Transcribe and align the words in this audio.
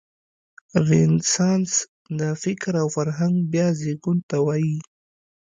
رنسانس 0.89 1.71
د 2.19 2.21
فکر 2.43 2.73
او 2.81 2.87
فرهنګ 2.95 3.35
بیا 3.51 3.67
زېږون 3.79 4.17
ته 4.29 4.37
وايي. 4.45 4.77